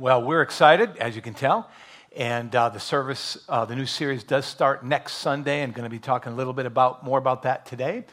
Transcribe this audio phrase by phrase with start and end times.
[0.00, 1.68] Well, we're excited, as you can tell.
[2.16, 5.90] And uh, the service, uh, the new series does start next Sunday, and going to
[5.90, 8.04] be talking a little bit about more about that today.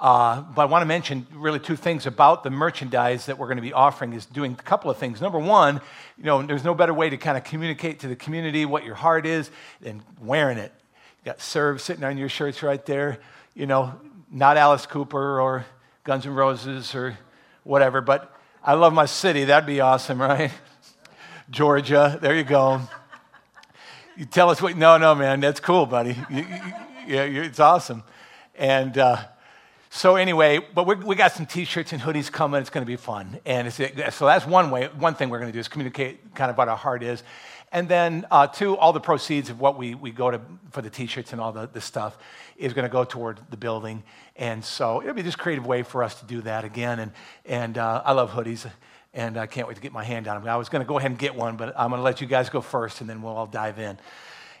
[0.00, 3.58] Uh, but I want to mention really two things about the merchandise that we're going
[3.58, 5.20] to be offering is doing a couple of things.
[5.20, 5.80] Number one,
[6.18, 8.96] you know, there's no better way to kind of communicate to the community what your
[8.96, 10.72] heart is than wearing it.
[11.20, 13.20] You got serve sitting on your shirts right there.
[13.54, 13.94] You know,
[14.32, 15.64] not Alice Cooper or
[16.02, 17.16] Guns N' Roses or
[17.62, 18.34] whatever, but
[18.64, 19.44] I love my city.
[19.44, 20.50] That'd be awesome, right?
[21.50, 22.16] Georgia.
[22.22, 22.80] There you go.
[24.16, 26.16] You tell us what, no, no, man, that's cool, buddy.
[26.30, 26.46] You, you,
[27.08, 28.04] yeah, it's awesome.
[28.54, 29.24] And uh,
[29.88, 32.60] so, anyway, but we, we got some t shirts and hoodies coming.
[32.60, 33.40] It's going to be fun.
[33.44, 33.88] And so,
[34.26, 36.76] that's one way, one thing we're going to do is communicate kind of what our
[36.76, 37.24] heart is.
[37.72, 40.90] And then, uh, two, all the proceeds of what we, we go to for the
[40.90, 42.16] t shirts and all the, the stuff
[42.56, 44.04] is going to go toward the building.
[44.36, 47.00] And so, it'll be just a creative way for us to do that again.
[47.00, 47.12] And,
[47.44, 48.70] and uh, I love hoodies
[49.12, 50.48] and I can't wait to get my hand on them.
[50.48, 52.26] I was going to go ahead and get one, but I'm going to let you
[52.26, 53.98] guys go first, and then we'll all dive in.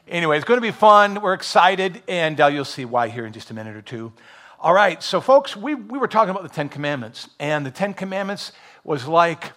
[0.08, 1.20] Anyway, it's going to be fun.
[1.20, 4.12] We're excited, and uh, you'll see why here in just a minute or two.
[4.58, 7.94] All right, so folks, we, we were talking about the Ten Commandments, and the Ten
[7.94, 9.52] Commandments was like,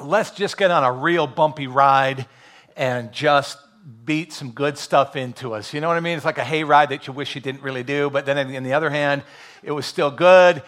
[0.00, 2.26] let's just get on a real bumpy ride
[2.76, 3.58] and just
[4.04, 5.72] beat some good stuff into us.
[5.72, 6.16] You know what I mean?
[6.16, 8.62] It's like a hay ride that you wish you didn't really do, but then on
[8.62, 9.22] the other hand,
[9.62, 10.62] it was still good.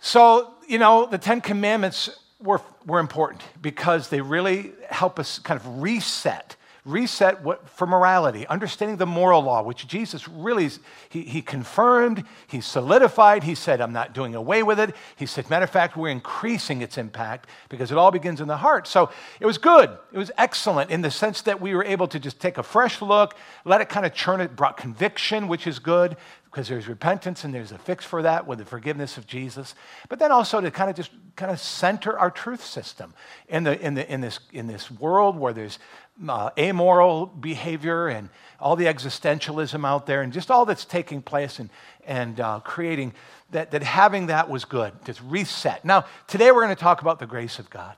[0.00, 5.58] So you know, the Ten Commandments were, were important because they really help us kind
[5.60, 10.70] of reset reset what, for morality, understanding the moral law, which Jesus really,
[11.08, 14.94] he, he confirmed, he solidified, he said, I'm not doing away with it.
[15.16, 18.56] He said, matter of fact, we're increasing its impact because it all begins in the
[18.56, 18.86] heart.
[18.86, 19.90] So it was good.
[20.12, 23.02] It was excellent in the sense that we were able to just take a fresh
[23.02, 26.16] look, let it kind of churn it, brought conviction, which is good
[26.56, 29.74] because there's repentance and there's a fix for that with the forgiveness of Jesus.
[30.08, 33.12] But then also to kind of just kind of center our truth system
[33.46, 35.78] in, the, in, the, in, this, in this world where there's
[36.26, 41.58] uh, amoral behavior and all the existentialism out there and just all that's taking place
[41.58, 41.68] and,
[42.06, 43.12] and uh, creating
[43.50, 45.84] that, that having that was good, just reset.
[45.84, 47.96] Now, today we're going to talk about the grace of God.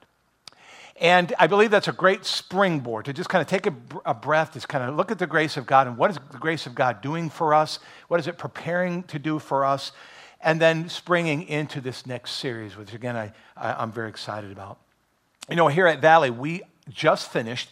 [1.01, 4.55] And I believe that's a great springboard to just kind of take a, a, breath,
[4.55, 6.75] just kind of look at the grace of God and what is the grace of
[6.75, 7.79] God doing for us?
[8.09, 9.93] What is it preparing to do for us?
[10.41, 14.79] And then springing into this next series, which again, I, I, I'm very excited about.
[15.49, 17.71] You know, here at Valley, we just finished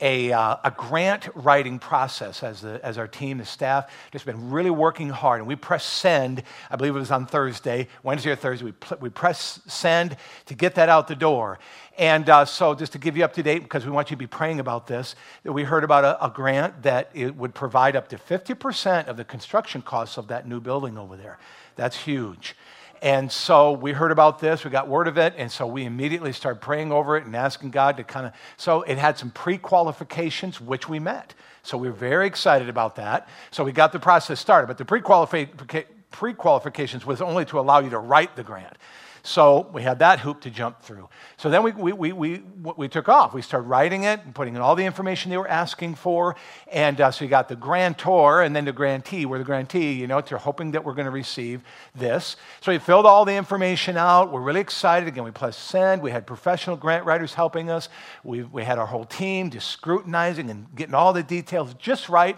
[0.00, 4.50] a, uh, a grant writing process as, the, as our team, the staff, just been
[4.50, 5.40] really working hard.
[5.40, 8.98] And we press send, I believe it was on Thursday, Wednesday or Thursday, we, pl-
[9.00, 10.16] we press send
[10.46, 11.58] to get that out the door.
[11.96, 14.18] And uh, so, just to give you up to date, because we want you to
[14.18, 17.94] be praying about this, that we heard about a, a grant that it would provide
[17.94, 21.38] up to 50% of the construction costs of that new building over there.
[21.76, 22.56] That's huge.
[23.02, 26.32] And so we heard about this, we got word of it, and so we immediately
[26.32, 28.32] started praying over it and asking God to kind of.
[28.56, 31.34] So it had some pre qualifications, which we met.
[31.62, 33.28] So we were very excited about that.
[33.50, 35.00] So we got the process started, but the pre
[36.34, 38.76] qualifications was only to allow you to write the grant.
[39.26, 41.08] So we had that hoop to jump through.
[41.38, 42.42] So then we, we, we, we,
[42.76, 43.32] we took off.
[43.32, 46.36] We started writing it and putting in all the information they were asking for.
[46.70, 49.24] And uh, so you got the grantor and then the grantee.
[49.24, 51.62] We're the grantee, you know, they're hoping that we're going to receive
[51.94, 52.36] this.
[52.60, 54.30] So we filled all the information out.
[54.30, 55.08] We're really excited.
[55.08, 56.02] Again, we pressed send.
[56.02, 57.88] We had professional grant writers helping us.
[58.24, 62.36] We, we had our whole team just scrutinizing and getting all the details just right.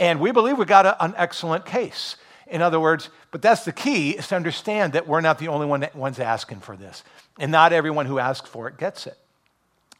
[0.00, 2.16] And we believe we got a, an excellent case.
[2.46, 5.66] In other words, but that's the key is to understand that we're not the only
[5.66, 7.02] one that, ones asking for this.
[7.38, 9.18] And not everyone who asks for it gets it.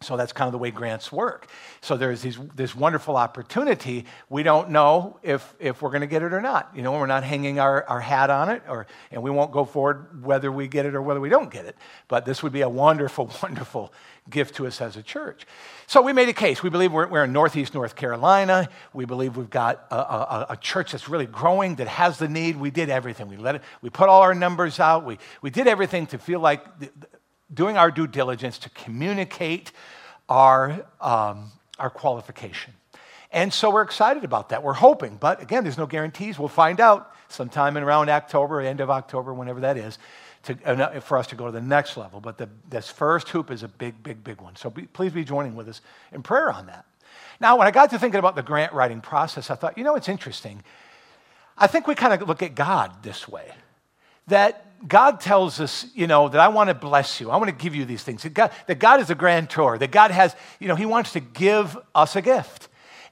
[0.02, 1.48] So that's kind of the way grants work.
[1.80, 4.04] So there's these, this wonderful opportunity.
[4.28, 6.70] We don't know if, if we're going to get it or not.
[6.74, 9.64] You know, we're not hanging our, our hat on it, or, and we won't go
[9.64, 11.76] forward whether we get it or whether we don't get it.
[12.08, 13.92] But this would be a wonderful, wonderful
[14.28, 15.46] gift to us as a church.
[15.86, 16.62] So we made a case.
[16.62, 18.68] We believe we're, we're in Northeast North Carolina.
[18.92, 22.56] We believe we've got a, a, a, church that's really growing, that has the need.
[22.56, 23.28] We did everything.
[23.28, 25.04] We, let it, we put all our numbers out.
[25.04, 26.64] We, we did everything to feel like
[27.52, 29.72] doing our due diligence to communicate
[30.28, 32.72] our, um, our qualification.
[33.32, 34.62] And so we're excited about that.
[34.62, 36.38] We're hoping, but again, there's no guarantees.
[36.38, 39.98] We'll find out sometime in around October, end of October, whenever that is,
[40.44, 42.20] to, uh, for us to go to the next level.
[42.20, 44.56] But the, this first hoop is a big, big, big one.
[44.56, 45.80] So be, please be joining with us
[46.12, 46.84] in prayer on that.
[47.40, 49.96] Now, when I got to thinking about the grant writing process, I thought, you know,
[49.96, 50.62] it's interesting.
[51.58, 53.52] I think we kind of look at God this way
[54.26, 57.30] that God tells us, you know, that I want to bless you.
[57.30, 58.22] I want to give you these things.
[58.22, 59.78] That God, that God is a grantor.
[59.78, 62.68] That God has, you know, He wants to give us a gift.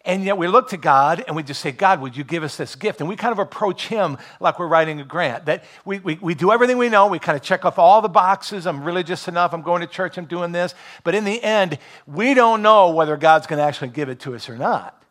[0.06, 2.56] And yet we look to God and we just say, God, would you give us
[2.56, 3.00] this gift?
[3.00, 5.46] And we kind of approach Him like we're writing a grant.
[5.46, 7.06] That we, we, we do everything we know.
[7.06, 8.66] We kind of check off all the boxes.
[8.66, 9.54] I'm religious enough.
[9.54, 10.18] I'm going to church.
[10.18, 10.74] I'm doing this.
[11.04, 14.34] But in the end, we don't know whether God's going to actually give it to
[14.34, 15.03] us or not.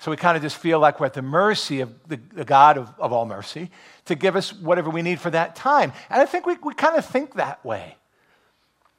[0.00, 2.78] So we kind of just feel like we're at the mercy of the, the God
[2.78, 3.70] of, of all mercy
[4.06, 5.92] to give us whatever we need for that time.
[6.08, 7.96] And I think we, we kind of think that way.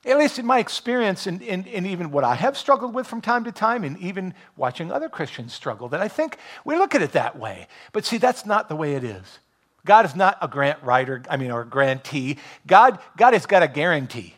[0.06, 3.22] At least in my experience, and, and, and, even what I have struggled with from
[3.22, 7.04] time to time, and even watching other Christians struggle, that I think we look at
[7.04, 7.68] it that way.
[7.94, 9.40] But see, that's not the way it is.
[9.86, 12.38] God is not a grant writer, I mean, or a grantee.
[12.66, 14.36] God, God has got a guarantee.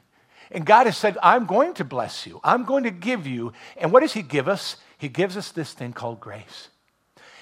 [0.51, 2.39] And God has said, I'm going to bless you.
[2.43, 3.53] I'm going to give you.
[3.77, 4.77] And what does He give us?
[5.03, 6.69] He gives us this thing called grace.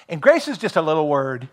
[0.08, 1.48] And grace is just a little word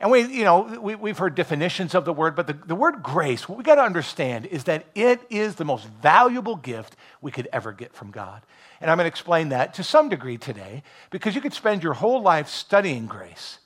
[0.00, 3.02] and we, you know, we, we've heard definitions of the word, but the, the word
[3.02, 7.32] grace, what we got to understand is that it is the most valuable gift we
[7.32, 8.42] could ever get from God.
[8.80, 11.94] And I'm going to explain that to some degree today because you could spend your
[11.94, 13.58] whole life studying grace,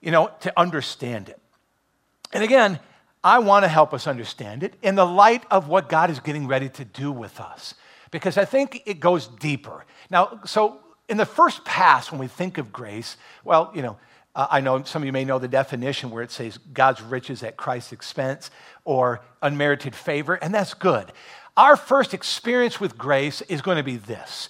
[0.00, 1.40] you know, to understand it.
[2.32, 2.78] And again,
[3.24, 6.46] I want to help us understand it in the light of what God is getting
[6.46, 7.74] ready to do with us
[8.12, 9.84] because I think it goes deeper.
[10.10, 10.80] Now, so
[11.10, 13.98] in the first pass, when we think of grace, well, you know,
[14.34, 17.42] uh, I know some of you may know the definition where it says God's riches
[17.42, 18.50] at Christ's expense
[18.84, 21.12] or unmerited favor, and that's good.
[21.56, 24.48] Our first experience with grace is going to be this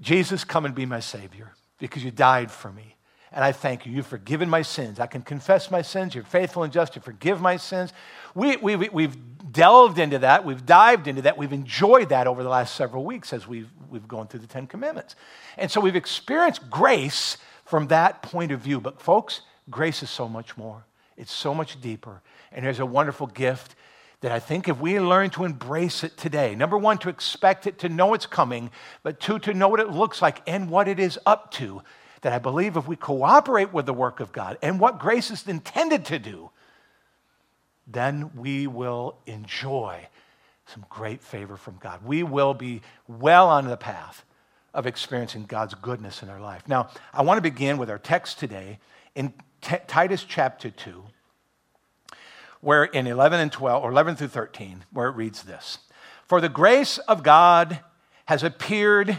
[0.00, 2.94] Jesus, come and be my Savior because you died for me.
[3.32, 3.92] And I thank you.
[3.92, 4.98] You've forgiven my sins.
[5.00, 6.14] I can confess my sins.
[6.14, 7.92] You're faithful and just to forgive my sins.
[8.34, 9.16] We, we, we've
[9.52, 10.44] delved into that.
[10.44, 11.36] We've dived into that.
[11.36, 14.66] We've enjoyed that over the last several weeks as we've, we've gone through the Ten
[14.66, 15.14] Commandments.
[15.56, 18.80] And so we've experienced grace from that point of view.
[18.80, 20.84] But, folks, grace is so much more,
[21.16, 22.22] it's so much deeper.
[22.50, 23.74] And there's a wonderful gift
[24.20, 27.78] that I think if we learn to embrace it today, number one, to expect it,
[27.80, 28.70] to know it's coming,
[29.02, 31.82] but two, to know what it looks like and what it is up to,
[32.22, 35.46] that I believe if we cooperate with the work of God and what grace is
[35.46, 36.50] intended to do,
[37.86, 40.08] then we will enjoy
[40.66, 42.04] some great favor from God.
[42.04, 44.24] We will be well on the path
[44.74, 46.68] of experiencing God's goodness in our life.
[46.68, 48.78] Now, I want to begin with our text today
[49.14, 49.32] in
[49.62, 51.02] T- Titus chapter 2,
[52.60, 55.78] where in 11 and 12, or 11 through 13, where it reads this
[56.26, 57.80] For the grace of God
[58.26, 59.18] has appeared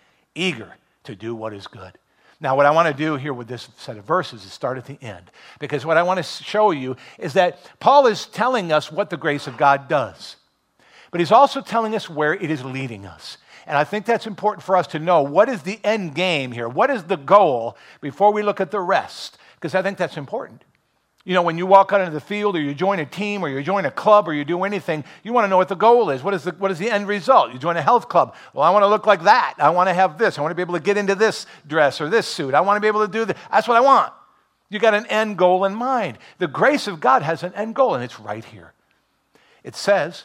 [0.35, 1.97] eager to do what is good.
[2.39, 4.85] Now, what I want to do here with this set of verses is start at
[4.85, 5.29] the end,
[5.59, 9.17] because what I want to show you is that Paul is telling us what the
[9.17, 10.37] grace of God does.
[11.11, 13.37] But he's also telling us where it is leading us.
[13.67, 15.21] And I think that's important for us to know.
[15.21, 16.67] What is the end game here?
[16.67, 19.37] What is the goal before we look at the rest?
[19.55, 20.63] Because I think that's important.
[21.23, 23.49] You know, when you walk out into the field or you join a team or
[23.49, 26.09] you join a club or you do anything, you want to know what the goal
[26.09, 26.23] is.
[26.23, 27.53] What is the, what is the end result?
[27.53, 28.33] You join a health club.
[28.53, 29.55] Well, I want to look like that.
[29.59, 30.39] I want to have this.
[30.39, 32.55] I want to be able to get into this dress or this suit.
[32.55, 33.37] I want to be able to do this.
[33.51, 34.11] That's what I want.
[34.69, 36.17] You got an end goal in mind.
[36.39, 38.73] The grace of God has an end goal, and it's right here.
[39.63, 40.23] It says,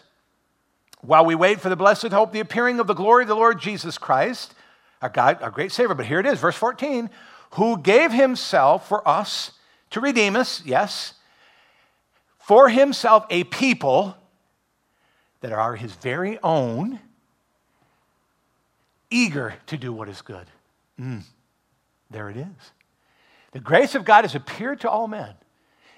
[1.02, 3.60] while we wait for the blessed hope, the appearing of the glory of the Lord
[3.60, 4.54] Jesus Christ,
[5.02, 5.94] our God, our great Savior.
[5.94, 7.10] But here it is, verse 14,
[7.52, 9.52] who gave himself for us
[9.96, 11.14] to redeem us, yes,
[12.38, 14.14] for himself a people
[15.40, 17.00] that are his very own,
[19.10, 20.46] eager to do what is good.
[21.00, 21.22] Mm,
[22.10, 22.72] there it is.
[23.52, 25.32] The grace of God has appeared to all men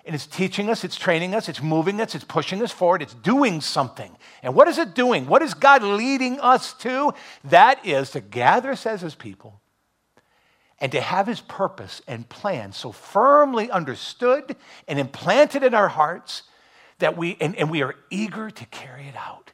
[0.04, 3.14] and it's teaching us, it's training us, it's moving us, it's pushing us forward, it's
[3.14, 4.16] doing something.
[4.44, 5.26] And what is it doing?
[5.26, 7.14] What is God leading us to?
[7.42, 9.60] That is to gather us as his people
[10.80, 14.56] and to have his purpose and plan so firmly understood
[14.86, 16.42] and implanted in our hearts
[16.98, 19.52] that we, and, and we are eager to carry it out.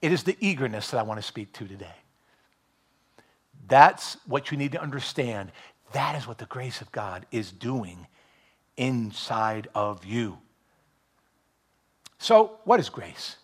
[0.00, 1.94] It is the eagerness that I want to speak to today.
[3.68, 5.52] That's what you need to understand.
[5.92, 8.06] That is what the grace of God is doing
[8.76, 10.38] inside of you.
[12.18, 13.36] So, what is grace?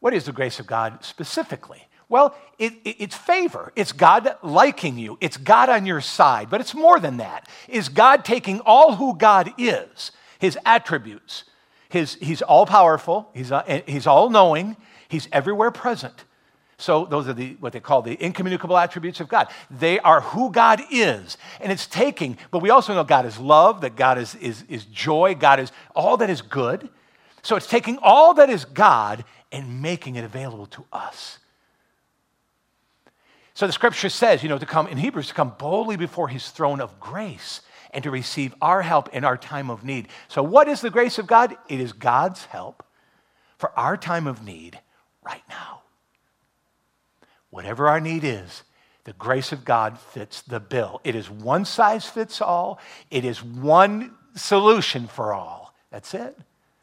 [0.00, 1.86] What is the grace of God specifically?
[2.08, 3.72] Well, it, it, it's favor.
[3.74, 5.18] It's God liking you.
[5.20, 6.50] It's God on your side.
[6.50, 7.48] But it's more than that.
[7.68, 11.44] Is God taking all who God is, his attributes,
[11.88, 14.76] his, he's all powerful, he's, uh, he's all knowing,
[15.08, 16.24] he's everywhere present.
[16.78, 19.48] So those are the what they call the incommunicable attributes of God.
[19.70, 21.38] They are who God is.
[21.60, 24.84] And it's taking, but we also know God is love, that God is, is, is
[24.84, 26.88] joy, God is all that is good.
[27.42, 31.38] So it's taking all that is God and making it available to us.
[33.56, 36.50] So the scripture says, you know, to come in Hebrews, to come boldly before his
[36.50, 40.08] throne of grace and to receive our help in our time of need.
[40.28, 41.56] So, what is the grace of God?
[41.66, 42.84] It is God's help
[43.56, 44.78] for our time of need
[45.24, 45.80] right now.
[47.48, 48.62] Whatever our need is,
[49.04, 51.00] the grace of God fits the bill.
[51.02, 52.78] It is one size fits all,
[53.10, 55.74] it is one solution for all.
[55.90, 56.36] That's it.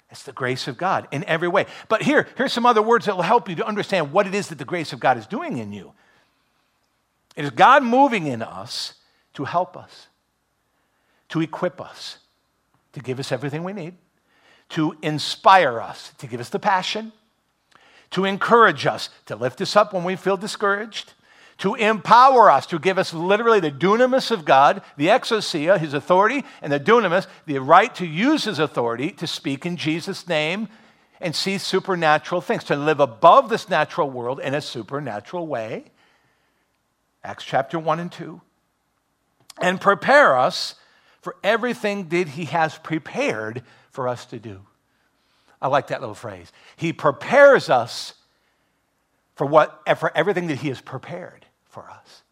[0.10, 1.68] It's the grace of God in every way.
[1.88, 4.48] But here, here's some other words that will help you to understand what it is
[4.48, 5.94] that the grace of God is doing in you.
[7.36, 8.94] It is God moving in us
[9.34, 10.08] to help us,
[11.30, 12.20] to equip us,
[12.94, 13.96] to give us everything we need,
[14.70, 17.12] to inspire us, to give us the passion,
[18.12, 21.14] to encourage us, to lift us up when we feel discouraged,
[21.58, 26.44] to empower us, to give us literally the dunamis of God, the exousia, his authority,
[26.62, 30.68] and the dunamis, the right to use his authority to speak in Jesus' name
[31.22, 35.86] and see supernatural things, to live above this natural world in a supernatural way.
[37.24, 38.42] Acts chapter 1 and 2.
[39.62, 40.76] And prepare us
[41.22, 44.62] for everything that he has prepared for us to do.
[45.62, 46.52] I like that little phrase.
[46.76, 48.16] He prepares us
[49.36, 52.24] for, what, for everything that He has prepared for us.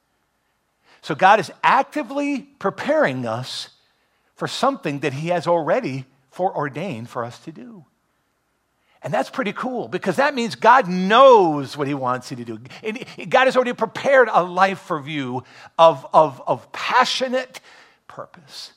[1.01, 3.69] So God is actively preparing us
[4.35, 7.85] for something that He has already foreordained for us to do.
[9.03, 12.59] And that's pretty cool because that means God knows what He wants you to do.
[13.29, 15.43] God has already prepared a life for you
[15.79, 17.61] of, of, of passionate
[18.07, 18.73] purpose.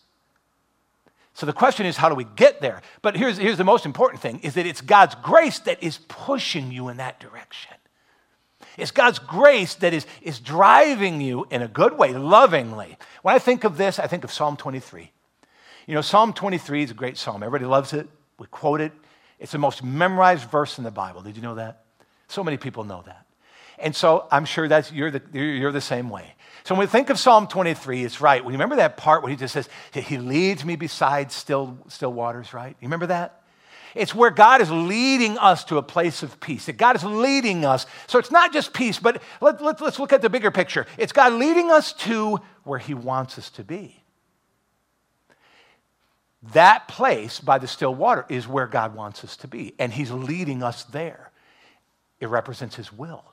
[1.35, 2.81] So the question is, how do we get there?
[3.03, 6.73] But here's, here's the most important thing is that it's God's grace that is pushing
[6.73, 7.73] you in that direction.
[8.79, 12.97] It's God's grace that is, is driving you in a good way, lovingly.
[13.23, 15.11] When I think of this, I think of Psalm 23.
[15.87, 17.43] You know, Psalm 23 is a great psalm.
[17.43, 18.09] Everybody loves it.
[18.39, 18.93] We quote it.
[19.39, 21.23] It's the most memorized verse in the Bible.
[21.23, 21.85] Did you know that?
[22.29, 23.27] So many people know that.
[23.79, 26.35] And so I'm sure that you're the, you're the same way.
[26.65, 28.43] So when we think of Psalm 23, it's right.
[28.43, 32.13] When you remember that part where he just says, He leads me beside still, still
[32.13, 32.77] waters, right?
[32.81, 33.43] You remember that?
[33.95, 36.67] It's where God is leading us to a place of peace.
[36.67, 37.87] That God is leading us.
[38.07, 40.87] So it's not just peace, but let, let, let's look at the bigger picture.
[40.99, 44.04] It's God leading us to where He wants us to be.
[46.53, 50.11] That place by the still water is where God wants us to be, and He's
[50.11, 51.31] leading us there.
[52.21, 53.25] It represents His will.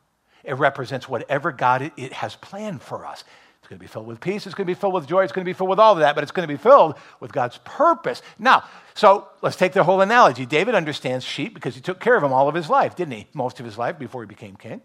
[0.44, 3.24] It represents whatever God it has planned for us.
[3.60, 4.48] It's going to be filled with peace.
[4.48, 5.24] It's going to be filled with joy.
[5.24, 6.96] It's going to be filled with all of that, but it's going to be filled
[7.20, 8.24] with God's purpose.
[8.40, 8.64] Now,
[8.96, 10.48] so let's take the whole analogy.
[10.48, 13.28] David understands sheep because he took care of them all of his life, didn't he?
[13.34, 14.82] Most of his life before he became king.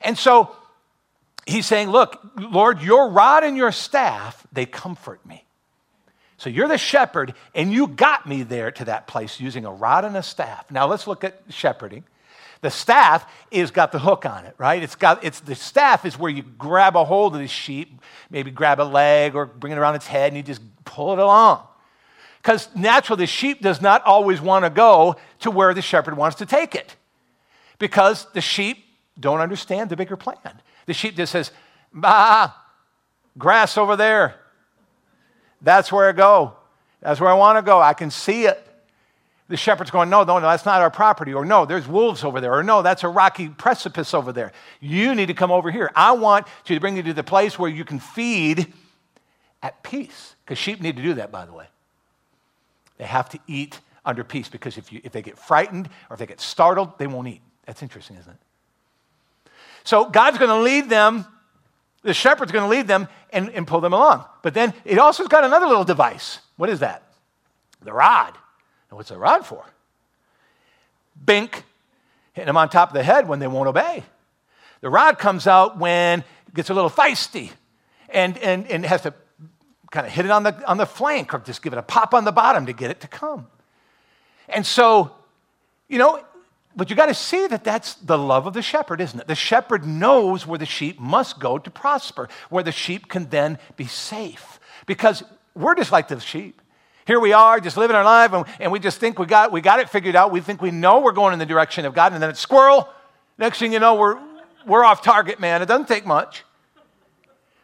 [0.00, 0.56] And so
[1.46, 5.44] he's saying, Look, Lord, your rod and your staff, they comfort me.
[6.40, 10.06] So you're the shepherd, and you got me there to that place using a rod
[10.06, 10.70] and a staff.
[10.70, 12.02] Now let's look at shepherding.
[12.62, 14.82] The staff is got the hook on it, right?
[14.82, 18.50] It's got it's the staff is where you grab a hold of the sheep, maybe
[18.50, 21.62] grab a leg or bring it around its head and you just pull it along.
[22.40, 26.38] Because naturally, the sheep does not always want to go to where the shepherd wants
[26.38, 26.96] to take it.
[27.78, 28.82] Because the sheep
[29.18, 30.38] don't understand the bigger plan.
[30.86, 31.50] The sheep just says,
[31.92, 32.52] Bah,
[33.36, 34.39] grass over there.
[35.62, 36.54] That's where I go.
[37.00, 37.80] That's where I want to go.
[37.80, 38.66] I can see it
[39.50, 41.34] the shepherd's going, no, no, no, that's not our property.
[41.34, 42.54] Or no, there's wolves over there.
[42.54, 44.52] Or no, that's a rocky precipice over there.
[44.78, 45.90] You need to come over here.
[45.96, 48.72] I want to bring you to the place where you can feed
[49.60, 50.36] at peace.
[50.44, 51.66] Because sheep need to do that, by the way.
[52.98, 56.20] They have to eat under peace because if, you, if they get frightened or if
[56.20, 57.42] they get startled, they won't eat.
[57.66, 59.50] That's interesting, isn't it?
[59.82, 61.26] So God's going to lead them,
[62.02, 64.24] the shepherd's going to lead them and, and pull them along.
[64.42, 66.38] But then it also has got another little device.
[66.56, 67.02] What is that?
[67.82, 68.36] The rod.
[68.88, 69.64] And what's the rod for?
[71.24, 71.64] Bink,
[72.32, 74.02] hitting them on top of the head when they won't obey.
[74.80, 77.50] The rod comes out when it gets a little feisty
[78.08, 79.14] and, and, and has to
[79.90, 82.14] kind of hit it on the, on the flank or just give it a pop
[82.14, 83.46] on the bottom to get it to come.
[84.48, 85.12] And so,
[85.88, 86.24] you know,
[86.76, 89.26] but you got to see that that's the love of the shepherd, isn't it?
[89.26, 93.58] The shepherd knows where the sheep must go to prosper, where the sheep can then
[93.76, 94.60] be safe.
[94.86, 95.24] Because
[95.54, 96.62] we're just like the sheep.
[97.06, 99.60] Here we are, just living our life, and, and we just think we got, we
[99.60, 100.30] got it figured out.
[100.30, 102.88] We think we know we're going in the direction of God, and then it's squirrel.
[103.36, 104.20] Next thing you know, we're,
[104.64, 105.62] we're off target, man.
[105.62, 106.44] It doesn't take much.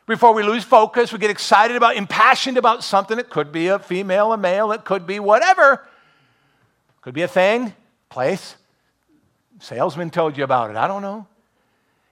[0.06, 3.18] Before we lose focus, we get excited about, impassioned about something.
[3.18, 5.86] It could be a female, a male, it could be whatever.
[7.02, 7.72] Could be a thing,
[8.08, 8.56] place.
[9.58, 10.76] Salesman told you about it.
[10.76, 11.26] I don't know.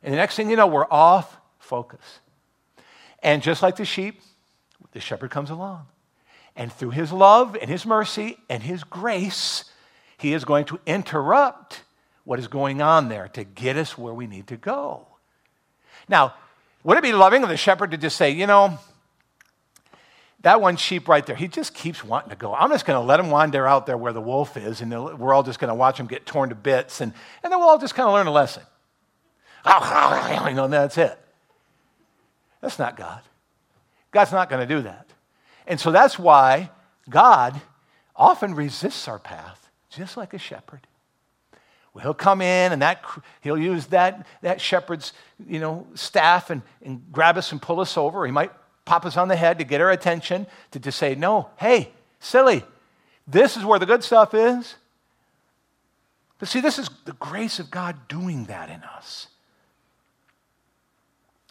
[0.02, 2.20] And the next thing you know, we're off focus.
[3.22, 4.20] And just like the sheep,
[4.92, 5.86] the shepherd comes along.
[6.56, 9.64] And through his love and his mercy and his grace,
[10.18, 11.82] he is going to interrupt
[12.24, 15.06] what is going on there to get us where we need to go.
[16.08, 16.34] Now,
[16.82, 18.78] would it be loving of the shepherd to just say, you know,
[20.44, 22.54] that one sheep right there, he just keeps wanting to go.
[22.54, 25.32] I'm just going to let him wander out there where the wolf is, and we're
[25.32, 27.78] all just going to watch him get torn to bits, and, and then we'll all
[27.78, 28.62] just kind of learn a lesson.
[29.64, 31.18] You know, and that's it.
[32.60, 33.22] That's not God.
[34.10, 35.08] God's not going to do that.
[35.66, 36.70] And so that's why
[37.08, 37.58] God
[38.14, 40.86] often resists our path, just like a shepherd.
[41.94, 43.02] Well, he'll come in and that
[43.40, 45.14] he'll use that, that shepherd's
[45.48, 48.26] you know, staff and, and grab us and pull us over.
[48.26, 48.52] He might
[48.84, 52.62] pop us on the head to get our attention, to just say, No, hey, silly,
[53.26, 54.76] this is where the good stuff is.
[56.38, 59.28] But see, this is the grace of God doing that in us.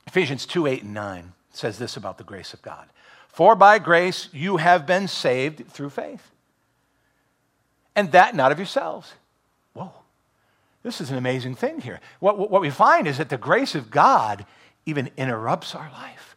[0.06, 2.88] Ephesians 2 8 and 9 says this about the grace of God
[3.28, 6.30] For by grace you have been saved through faith,
[7.96, 9.14] and that not of yourselves.
[9.74, 9.92] Whoa,
[10.84, 12.00] this is an amazing thing here.
[12.20, 14.46] What, what we find is that the grace of God
[14.86, 16.33] even interrupts our life.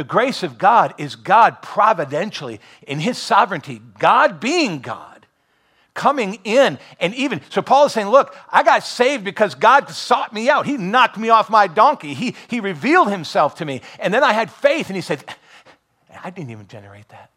[0.00, 5.26] The grace of God is God providentially, in His sovereignty, God being God,
[5.92, 6.78] coming in.
[7.00, 10.64] And even, so Paul is saying, Look, I got saved because God sought me out.
[10.64, 12.14] He knocked me off my donkey.
[12.14, 13.82] He, he revealed Himself to me.
[13.98, 15.22] And then I had faith, and He said,
[16.24, 17.30] I didn't even generate that.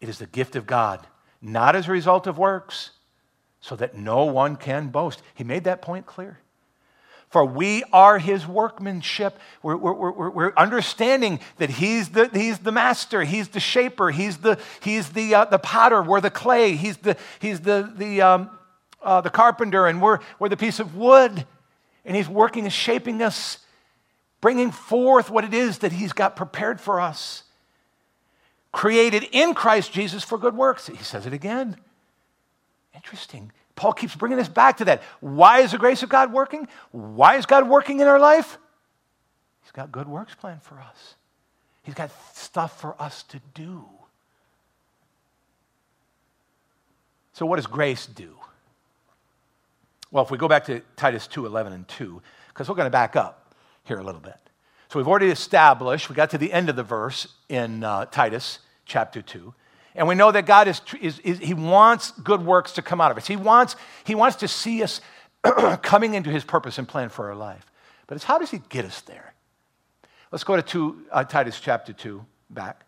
[0.00, 1.04] It is the gift of God,
[1.42, 2.90] not as a result of works,
[3.60, 5.22] so that no one can boast.
[5.34, 6.38] He made that point clear.
[7.30, 9.38] For we are his workmanship.
[9.62, 14.38] We're, we're, we're, we're, understanding that he's the, he's the master, he's the shaper, he's
[14.38, 18.50] the, he's the, uh, the potter, we're the clay, he's the, he's the, the, um,
[19.00, 21.46] uh, the carpenter, and we're, we're the piece of wood.
[22.04, 23.58] And he's working and shaping us,
[24.40, 27.44] bringing forth what it is that he's got prepared for us.
[28.72, 30.88] Created in Christ Jesus for good works.
[30.88, 31.76] He says it again.
[32.92, 33.52] Interesting.
[33.80, 35.02] Paul keeps bringing us back to that.
[35.20, 36.68] Why is the grace of God working?
[36.90, 38.58] Why is God working in our life?
[39.62, 41.14] He's got good works planned for us,
[41.82, 43.86] He's got stuff for us to do.
[47.32, 48.34] So, what does grace do?
[50.10, 52.90] Well, if we go back to Titus 2 11 and 2, because we're going to
[52.90, 54.36] back up here a little bit.
[54.90, 58.58] So, we've already established, we got to the end of the verse in uh, Titus
[58.84, 59.54] chapter 2.
[59.94, 63.10] And we know that God is, is, is, He wants good works to come out
[63.10, 63.26] of us.
[63.26, 65.00] He wants, he wants to see us
[65.82, 67.66] coming into His purpose and plan for our life.
[68.06, 69.34] But it's how does He get us there?
[70.30, 72.84] Let's go to two, uh, Titus chapter 2 back,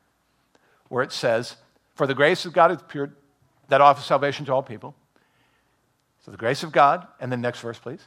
[0.88, 1.56] where it says,
[1.94, 3.16] For the grace of God has appeared
[3.68, 4.94] that offers salvation to all people.
[6.24, 8.06] So the grace of God, and then next verse, please.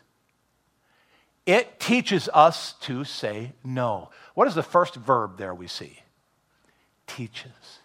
[1.46, 4.10] It teaches us to say no.
[4.36, 6.00] What is the first verb there we see?
[7.08, 7.80] Teaches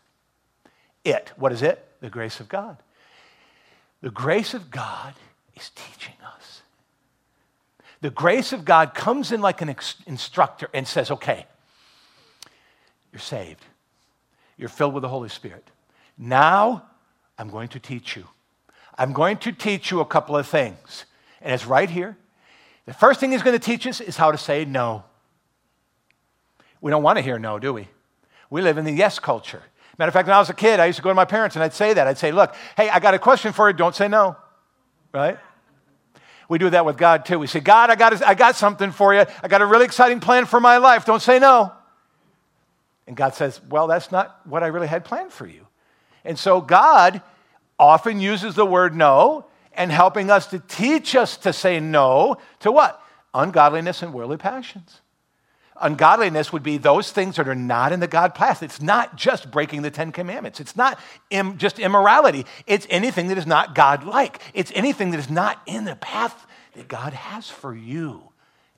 [1.04, 1.32] it.
[1.36, 1.86] What is it?
[2.00, 2.76] The grace of God.
[4.02, 5.14] The grace of God
[5.54, 6.62] is teaching us.
[8.00, 9.74] The grace of God comes in like an
[10.06, 11.46] instructor and says, okay,
[13.12, 13.64] you're saved.
[14.56, 15.68] You're filled with the Holy Spirit.
[16.16, 16.84] Now
[17.38, 18.26] I'm going to teach you.
[18.96, 21.04] I'm going to teach you a couple of things.
[21.42, 22.16] And it's right here.
[22.86, 25.04] The first thing he's going to teach us is how to say no.
[26.80, 27.88] We don't want to hear no, do we?
[28.48, 29.62] We live in the yes culture.
[30.00, 31.56] Matter of fact, when I was a kid, I used to go to my parents
[31.56, 32.06] and I'd say that.
[32.06, 33.76] I'd say, Look, hey, I got a question for you.
[33.76, 34.34] Don't say no.
[35.12, 35.38] Right?
[36.48, 37.38] We do that with God too.
[37.38, 39.26] We say, God, I got, I got something for you.
[39.42, 41.04] I got a really exciting plan for my life.
[41.04, 41.74] Don't say no.
[43.06, 45.66] And God says, Well, that's not what I really had planned for you.
[46.24, 47.20] And so God
[47.78, 52.72] often uses the word no and helping us to teach us to say no to
[52.72, 53.02] what?
[53.34, 55.02] Ungodliness and worldly passions.
[55.80, 58.62] Ungodliness would be those things that are not in the God path.
[58.62, 60.60] It's not just breaking the Ten Commandments.
[60.60, 62.44] It's not Im- just immorality.
[62.66, 64.40] It's anything that is not God like.
[64.52, 68.30] It's anything that is not in the path that God has for you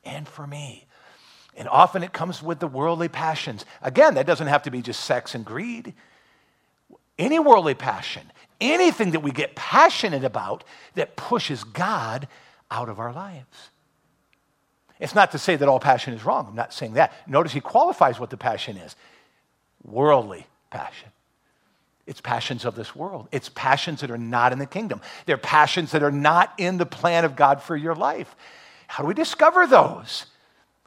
[0.05, 0.87] and for me.
[1.57, 3.65] And often it comes with the worldly passions.
[3.83, 5.95] Again, that doesn't have to be just sex and greed.
[7.19, 12.29] Any worldly passion, anything that we get passionate about that pushes God
[12.71, 13.72] out of our lives.
[15.03, 16.47] It's not to say that all passion is wrong.
[16.49, 17.13] I'm not saying that.
[17.29, 18.95] Notice he qualifies what the passion is
[19.83, 21.09] worldly passion.
[22.07, 23.27] It's passions of this world.
[23.33, 25.01] It's passions that are not in the kingdom.
[25.27, 28.37] They're passions that are not in the plan of God for your life.
[28.87, 30.27] How do we discover those?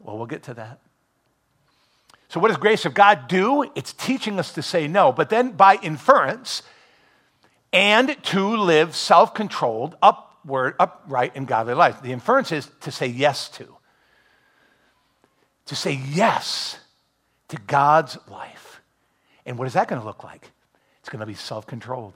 [0.01, 0.79] Well, we'll get to that.
[2.29, 3.69] So, what does grace of God do?
[3.75, 6.63] It's teaching us to say no, but then by inference,
[7.73, 12.01] and to live self controlled, upward, upright, and godly life.
[12.01, 13.74] The inference is to say yes to.
[15.67, 16.79] To say yes
[17.49, 18.81] to God's life.
[19.45, 20.51] And what is that going to look like?
[20.99, 22.13] It's going to be self controlled.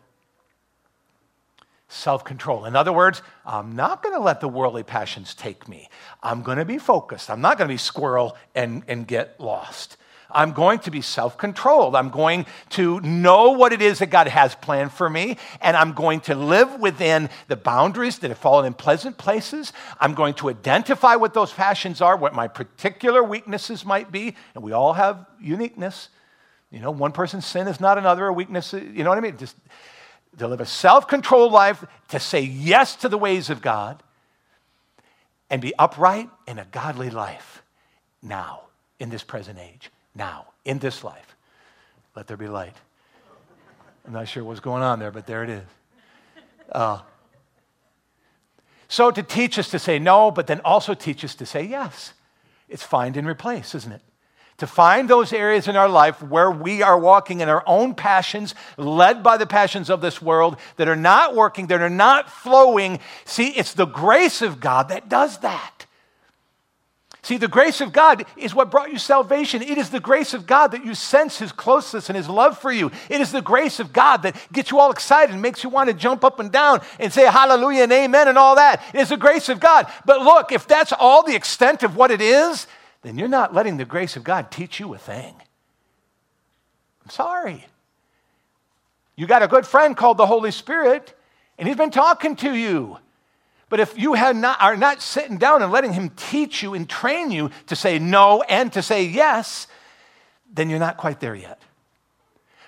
[1.88, 2.66] Self control.
[2.66, 5.90] In other words, I'm not going to let the worldly passions take me.
[6.22, 7.30] I'm going to be focused.
[7.30, 9.98] I'm not going to be squirrel and, and get lost.
[10.32, 11.96] I'm going to be self controlled.
[11.96, 15.94] I'm going to know what it is that God has planned for me, and I'm
[15.94, 19.74] going to live within the boundaries that have fallen in pleasant places.
[20.00, 24.64] I'm going to identify what those passions are, what my particular weaknesses might be, and
[24.64, 26.10] we all have uniqueness.
[26.72, 29.38] You know, one person's sin is not another, a weakness, you know what I mean?
[29.38, 29.56] Just
[30.38, 34.04] to live a self controlled life, to say yes to the ways of God,
[35.50, 37.64] and be upright in a godly life
[38.22, 38.62] now
[39.00, 39.90] in this present age
[40.20, 41.36] now, in this life.
[42.16, 42.76] Let there be light.
[44.06, 45.64] I'm not sure what's going on there, but there it is.
[46.72, 47.00] Uh,
[48.88, 52.14] so, to teach us to say no, but then also teach us to say yes.
[52.68, 54.02] It's find and replace, isn't it?
[54.58, 58.54] To find those areas in our life where we are walking in our own passions,
[58.78, 63.00] led by the passions of this world, that are not working, that are not flowing.
[63.26, 65.86] See, it's the grace of God that does that.
[67.30, 69.62] See, the grace of God is what brought you salvation.
[69.62, 72.72] It is the grace of God that you sense His closeness and His love for
[72.72, 72.90] you.
[73.08, 75.90] It is the grace of God that gets you all excited and makes you want
[75.90, 78.84] to jump up and down and say hallelujah and amen and all that.
[78.96, 79.86] It is the grace of God.
[80.06, 82.66] But look, if that's all the extent of what it is,
[83.04, 85.36] then you're not letting the grace of God teach you a thing.
[87.04, 87.68] I'm sorry.
[89.16, 91.16] You got a good friend called the Holy Spirit,
[91.60, 92.98] and He's been talking to you.
[93.70, 97.32] But if you not, are not sitting down and letting Him teach you and train
[97.32, 99.68] you to say no and to say yes,
[100.52, 101.62] then you're not quite there yet.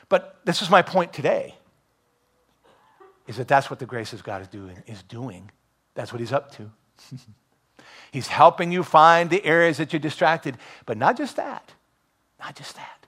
[0.10, 1.56] But this is my point today
[3.28, 5.50] is that that's what the grace of God is doing is doing.
[5.96, 6.70] That's what he's up to.
[8.12, 11.74] he's helping you find the areas that you're distracted, but not just that.
[12.40, 13.08] Not just that.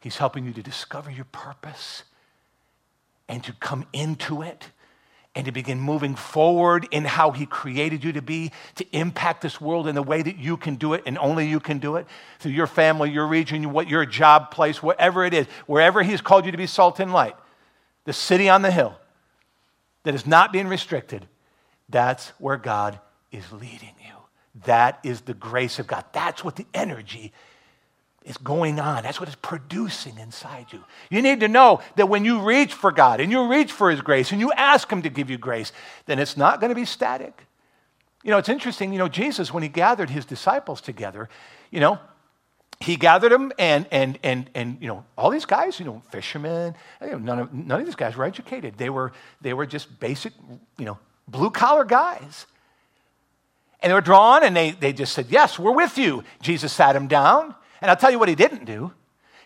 [0.00, 2.02] He's helping you to discover your purpose
[3.28, 4.68] and to come into it
[5.34, 9.60] and to begin moving forward in how He created you to be, to impact this
[9.60, 12.06] world in the way that you can do it and only you can do it
[12.38, 16.44] through your family, your region, what your job place, whatever it is, wherever He's called
[16.44, 17.36] you to be salt and light.
[18.04, 18.98] The city on the hill
[20.02, 21.26] that is not being restricted,
[21.88, 22.98] that's where God
[23.30, 24.14] is leading you.
[24.66, 26.04] That is the grace of God.
[26.12, 27.32] That's what the energy
[28.24, 29.02] is going on.
[29.02, 30.84] That's what it's producing inside you.
[31.10, 34.00] You need to know that when you reach for God and you reach for His
[34.00, 35.72] grace and you ask Him to give you grace,
[36.06, 37.46] then it's not going to be static.
[38.22, 41.28] You know, it's interesting, you know, Jesus, when He gathered His disciples together,
[41.70, 41.98] you know,
[42.82, 46.74] he gathered them and, and, and, and you know, all these guys, you know, fishermen,
[47.00, 48.76] you know, none, of, none of these guys were educated.
[48.76, 50.32] They were, they were just basic,
[50.78, 52.46] you know, blue collar guys.
[53.80, 56.24] And they were drawn and they, they just said, Yes, we're with you.
[56.40, 58.92] Jesus sat them down and I'll tell you what he didn't do.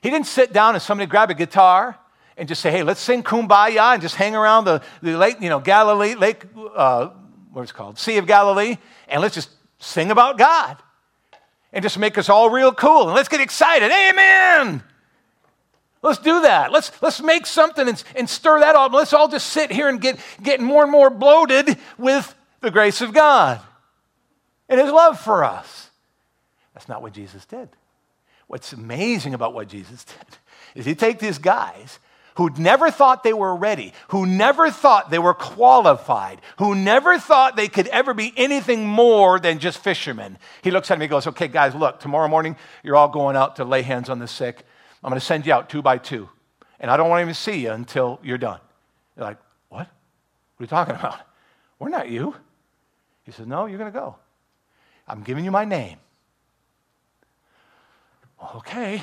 [0.03, 1.99] He didn't sit down and somebody grab a guitar
[2.37, 5.49] and just say, hey, let's sing kumbaya and just hang around the, the lake, you
[5.49, 6.45] know, Galilee, lake,
[6.75, 7.09] uh,
[7.53, 7.99] what's called?
[7.99, 8.77] Sea of Galilee,
[9.09, 10.77] and let's just sing about God
[11.73, 13.91] and just make us all real cool and let's get excited.
[13.91, 14.83] Amen.
[16.03, 16.71] Let's do that.
[16.71, 18.93] Let's, let's make something and, and stir that up.
[18.93, 23.01] Let's all just sit here and get, get more and more bloated with the grace
[23.01, 23.61] of God
[24.69, 25.91] and His love for us.
[26.75, 27.71] That's not what Jesus did.
[28.47, 30.39] What's amazing about what Jesus did
[30.75, 31.99] is he take these guys
[32.37, 37.57] who never thought they were ready, who never thought they were qualified, who never thought
[37.57, 40.39] they could ever be anything more than just fishermen.
[40.63, 43.57] He looks at me and goes, Okay, guys, look, tomorrow morning you're all going out
[43.57, 44.65] to lay hands on the sick.
[45.03, 46.29] I'm going to send you out two by two.
[46.79, 48.61] And I don't want to even see you until you're done.
[49.17, 49.39] You're like,
[49.71, 49.79] What?
[49.79, 51.21] What are you talking about?
[51.79, 52.35] We're not you.
[53.25, 54.17] He says, No, you're going to go.
[55.09, 55.99] I'm giving you my name.
[58.57, 59.03] Okay.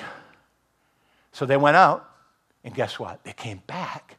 [1.31, 2.09] So they went out,
[2.63, 3.23] and guess what?
[3.23, 4.17] They came back,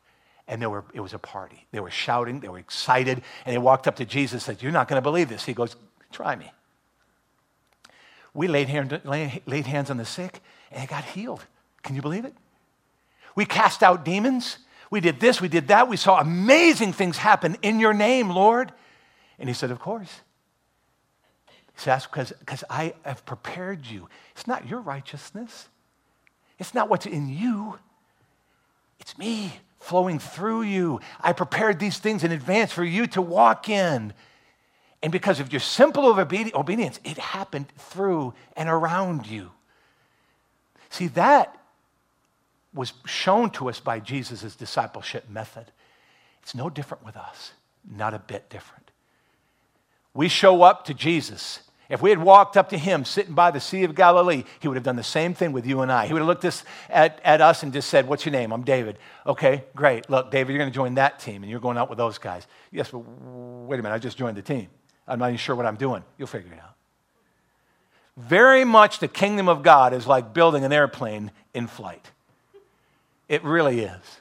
[0.48, 1.66] and there were, it was a party.
[1.70, 4.72] They were shouting, they were excited, and they walked up to Jesus and said, You're
[4.72, 5.44] not going to believe this.
[5.44, 5.77] He goes,
[6.11, 6.53] Try me.
[8.35, 10.40] We laid, hand, laid hands on the sick,
[10.72, 11.44] and they got healed.
[11.83, 12.35] Can you believe it?
[13.37, 14.59] We cast out demons.
[14.90, 15.88] We did this, we did that.
[15.88, 18.72] We saw amazing things happen in your name, Lord.
[19.38, 20.20] And he said, Of course.
[21.74, 24.08] He says, because I have prepared you.
[24.32, 25.68] It's not your righteousness.
[26.58, 27.78] It's not what's in you.
[29.00, 31.00] It's me flowing through you.
[31.20, 34.14] I prepared these things in advance for you to walk in.
[35.02, 39.50] And because of your simple obedience, it happened through and around you.
[40.88, 41.60] See, that
[42.72, 45.66] was shown to us by Jesus' discipleship method.
[46.42, 47.52] It's no different with us,
[47.87, 48.90] not a bit different.
[50.14, 51.60] we show up to Jesus.
[51.88, 54.76] If we had walked up to him sitting by the Sea of Galilee, he would
[54.76, 56.06] have done the same thing with you and I.
[56.06, 58.52] He would have looked us, at, at us and just said, What's your name?
[58.52, 58.98] I'm David.
[59.26, 60.08] Okay, great.
[60.08, 62.46] Look, David, you're going to join that team and you're going out with those guys.
[62.70, 64.68] Yes, but wait a minute, I just joined the team.
[65.06, 66.02] I'm not even sure what I'm doing.
[66.16, 66.74] You'll figure it out.
[68.16, 72.10] Very much the kingdom of God is like building an airplane in flight.
[73.28, 74.20] It really is.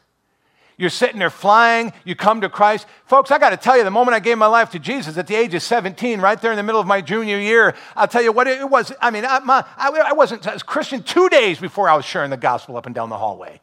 [0.77, 2.87] You're sitting there flying, you come to Christ.
[3.05, 5.27] Folks, I got to tell you, the moment I gave my life to Jesus at
[5.27, 8.23] the age of 17, right there in the middle of my junior year, I'll tell
[8.23, 8.91] you what it was.
[8.99, 12.31] I mean, I, my, I, I wasn't a Christian two days before I was sharing
[12.31, 13.61] the gospel up and down the hallway.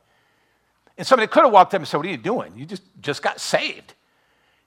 [0.96, 2.52] And somebody could have walked up and said, What are you doing?
[2.56, 3.94] You just, just got saved.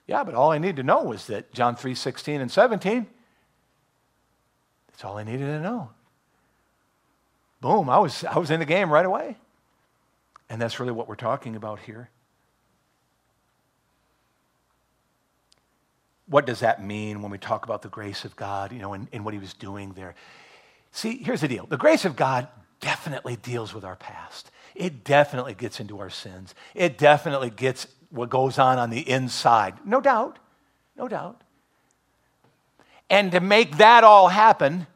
[0.07, 3.07] Yeah, but all I needed to know was that John 3 16 and 17,
[4.87, 5.91] that's all I needed to know.
[7.61, 9.37] Boom, I was, I was in the game right away.
[10.49, 12.09] And that's really what we're talking about here.
[16.27, 19.07] What does that mean when we talk about the grace of God, you know, and,
[19.11, 20.15] and what he was doing there?
[20.91, 22.47] See, here's the deal the grace of God
[22.79, 24.51] definitely deals with our past.
[24.75, 26.53] It definitely gets into our sins.
[26.75, 29.75] It definitely gets what goes on on the inside.
[29.85, 30.37] No doubt.
[30.97, 31.41] No doubt.
[33.09, 34.87] And to make that all happen,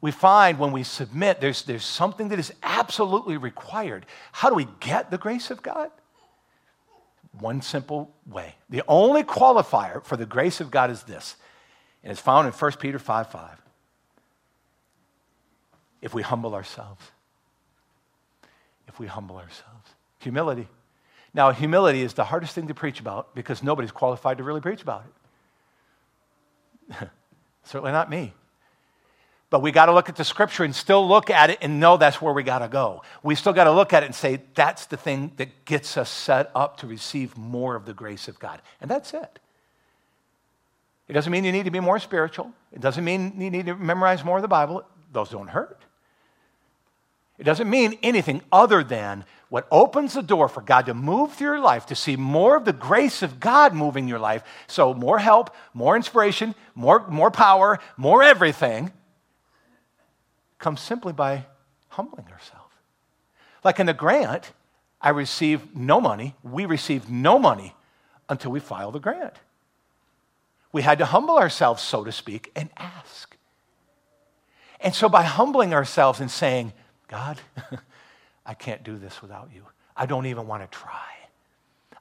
[0.00, 4.06] we find when we submit, there's, there's something that is absolutely required.
[4.32, 5.90] How do we get the grace of God?
[7.38, 8.54] One simple way.
[8.70, 11.36] The only qualifier for the grace of God is this,
[12.02, 13.62] and it's found in 1 Peter 5 5.
[16.00, 17.02] If we humble ourselves.
[18.86, 19.90] If we humble ourselves.
[20.20, 20.68] Humility.
[21.32, 24.82] Now, humility is the hardest thing to preach about because nobody's qualified to really preach
[24.82, 25.04] about
[26.90, 27.08] it.
[27.64, 28.34] Certainly not me.
[29.54, 31.96] But we got to look at the scripture and still look at it and know
[31.96, 33.02] that's where we got to go.
[33.22, 36.10] We still got to look at it and say, that's the thing that gets us
[36.10, 38.60] set up to receive more of the grace of God.
[38.80, 39.38] And that's it.
[41.06, 43.76] It doesn't mean you need to be more spiritual, it doesn't mean you need to
[43.76, 44.82] memorize more of the Bible.
[45.12, 45.80] Those don't hurt.
[47.38, 51.52] It doesn't mean anything other than what opens the door for God to move through
[51.52, 54.42] your life, to see more of the grace of God moving your life.
[54.66, 58.90] So, more help, more inspiration, more, more power, more everything
[60.64, 61.44] comes simply by
[61.88, 62.72] humbling ourselves.
[63.62, 64.50] Like in the grant,
[64.98, 67.76] I received no money, we received no money
[68.30, 69.34] until we filed the grant.
[70.72, 73.36] We had to humble ourselves, so to speak, and ask.
[74.80, 76.72] And so by humbling ourselves and saying,
[77.08, 77.38] God,
[78.46, 79.66] I can't do this without you.
[79.94, 81.13] I don't even want to try.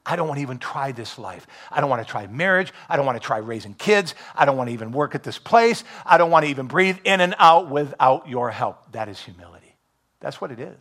[0.06, 1.48] I don't want to even try this life.
[1.72, 2.74] I don't want to try marriage.
[2.90, 4.16] I don't want to try raising kids.
[4.36, 5.84] I don't want to even work at this place.
[6.06, 8.92] I don't want to even breathe in and out without your help.
[8.92, 9.76] That is humility.
[10.20, 10.78] That's what it is.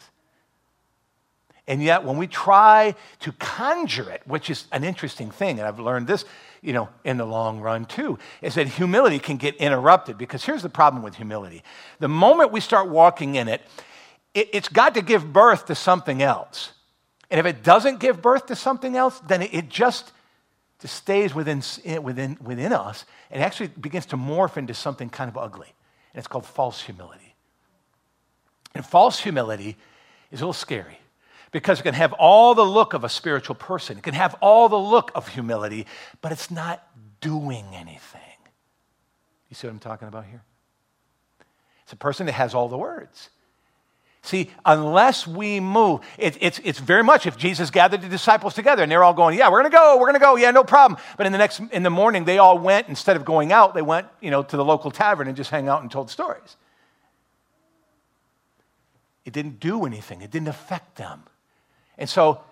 [1.69, 5.79] And yet, when we try to conjure it, which is an interesting thing, and I've
[5.79, 6.25] learned this,
[6.61, 10.63] you know, in the long run too, is that humility can get interrupted because here's
[10.63, 11.63] the problem with humility.
[12.01, 13.63] The moment we start walking in it,
[14.35, 16.73] it has got to give birth to something else.
[17.33, 20.13] And if it doesn't give birth to something else, then it just,
[20.85, 21.63] stays within,
[22.03, 25.73] within, within us and actually begins to morph into something kind of ugly.
[26.13, 27.37] And it's called false humility.
[28.75, 29.77] And false humility
[30.33, 30.99] is a little scary
[31.53, 34.69] because it can have all the look of a spiritual person, it can have all
[34.69, 35.87] the look of humility,
[36.21, 36.85] but it's not
[37.21, 38.21] doing anything.
[39.49, 40.43] You see what I'm talking about here?
[41.85, 43.31] It's a person that has all the words.
[44.25, 48.85] See, unless we move, it, it's, it's very much if Jesus gathered the disciples together
[48.85, 50.63] and they're all going, yeah, we're going to go, we're going to go, yeah, no
[50.63, 51.01] problem.
[51.17, 53.83] But in the next, in the morning, they all went, instead of going out, they
[53.83, 56.57] went, you know, to the local tavern and just hang out and told stories.
[59.25, 60.23] It didn't do anything.
[60.23, 61.25] It didn't affect them.
[61.99, 62.43] And so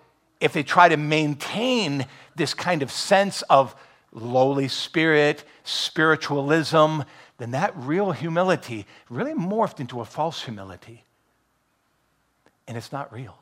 [0.41, 2.05] if they try to maintain
[2.35, 3.75] this kind of sense of
[4.11, 7.01] lowly spirit, spiritualism,
[7.37, 11.05] then that real humility really morphed into a false humility
[12.71, 13.37] and it's not real.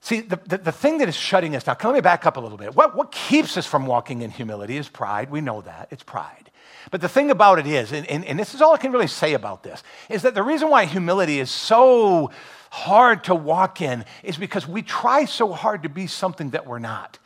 [0.00, 2.40] See, the, the, the, thing that is shutting us down, let me back up a
[2.40, 2.74] little bit.
[2.74, 5.30] What, what keeps us from walking in humility is pride.
[5.30, 5.86] We know that.
[5.92, 6.50] It's pride.
[6.90, 9.06] But the thing about it is, and, and, and this is all I can really
[9.06, 12.32] say about this, is that the reason why humility is so
[12.70, 16.80] hard to walk in is because we try so hard to be something that we're
[16.80, 17.20] not.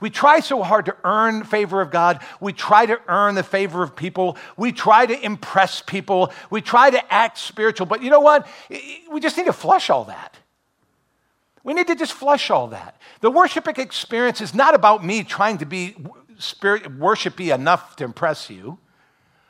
[0.00, 2.22] We try so hard to earn favor of God.
[2.40, 4.36] We try to earn the favor of people.
[4.56, 6.32] We try to impress people.
[6.50, 7.86] We try to act spiritual.
[7.86, 8.46] But you know what?
[8.70, 10.36] We just need to flush all that.
[11.64, 13.00] We need to just flush all that.
[13.20, 15.96] The worshiping experience is not about me trying to be
[16.38, 18.78] spirit worshipy enough to impress you.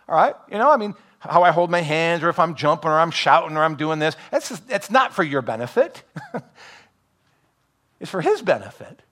[0.08, 0.34] All right?
[0.50, 3.10] You know, I mean, how I hold my hands or if I'm jumping or I'm
[3.10, 4.16] shouting or I'm doing this.
[4.30, 6.02] That's, just, that's not for your benefit.
[8.00, 9.02] it's for his benefit.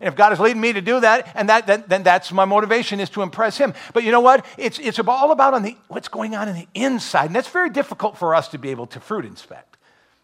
[0.00, 2.44] And if God is leading me to do that, and that, then, then that's my
[2.44, 3.74] motivation is to impress Him.
[3.92, 4.46] But you know what?
[4.56, 7.26] It's, it's all about on the, what's going on in the inside.
[7.26, 9.76] And that's very difficult for us to be able to fruit inspect.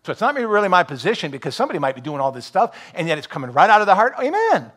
[0.05, 3.09] So it's not really my position because somebody might be doing all this stuff, and
[3.09, 4.15] yet it's coming right out of the heart.
[4.21, 4.71] Amen.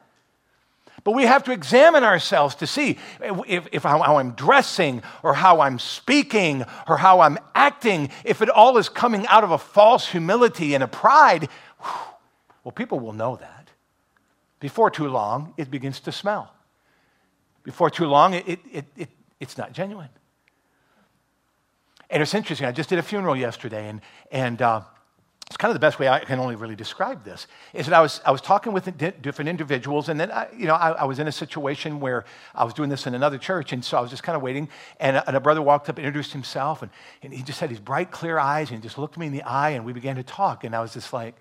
[1.04, 5.34] But we have to examine ourselves to see if, if how, how I'm dressing or
[5.34, 9.58] how I'm speaking or how I'm acting, if it all is coming out of a
[9.58, 11.50] false humility and a pride,
[12.64, 13.57] well, people will know that.
[14.60, 16.54] Before too long, it begins to smell.
[17.64, 20.10] Before too long, it, it, it, it it's not genuine.
[22.10, 22.66] And it's interesting.
[22.66, 24.82] I just did a funeral yesterday, and, and uh,
[25.48, 28.02] it's kind of the best way I can only really describe this is that I
[28.02, 31.20] was, I was talking with different individuals, and then I, you know, I, I, was
[31.20, 34.10] in a situation where I was doing this in another church, and so I was
[34.10, 34.70] just kind of waiting.
[35.00, 36.92] And a, and a brother walked up and introduced himself, and,
[37.22, 39.44] and he just had these bright, clear eyes, and he just looked me in the
[39.44, 40.64] eye, and we began to talk.
[40.64, 41.36] And I was just like,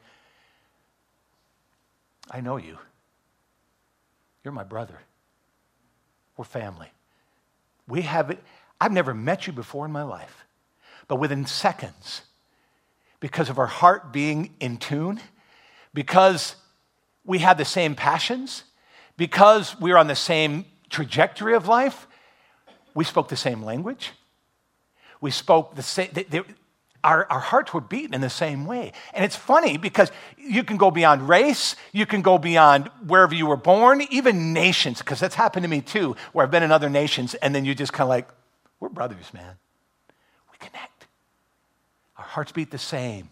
[2.31, 2.79] I know you.
[4.47, 5.01] You're my brother.
[6.37, 6.87] We're family.
[7.89, 8.39] We have it.
[8.81, 10.45] I've never met you before in my life,
[11.09, 12.23] but within seconds,
[13.19, 15.19] because of our heart being in tune,
[15.93, 16.55] because
[17.25, 18.63] we had the same passions,
[19.17, 22.07] because we're on the same trajectory of life,
[22.95, 24.13] we spoke the same language.
[25.21, 26.11] We spoke the same,
[27.07, 28.93] our, our hearts were beaten in the same way.
[29.15, 33.47] And it's funny because you can go beyond race, you can go beyond wherever you
[33.47, 36.91] were born, even nations, because that's happened to me too, where I've been in other
[36.91, 38.29] nations, and then you just kind of like,
[38.81, 39.55] we're brothers, man.
[40.51, 41.07] We connect.
[42.19, 43.29] Our hearts beat the same.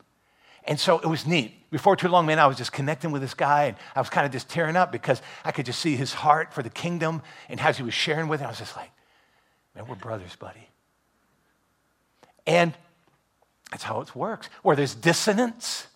[0.63, 1.69] And so it was neat.
[1.73, 4.25] Before too long, man, I was just connecting with this guy, and I was kind
[4.25, 7.59] of just tearing up because I could just see his heart for the kingdom and
[7.59, 8.45] how he was sharing with it.
[8.45, 8.93] I was just like,
[9.75, 10.69] man, we're brothers, buddy.
[12.47, 12.73] And
[13.75, 14.49] that's how it works.
[14.63, 15.89] Where there's dissonance,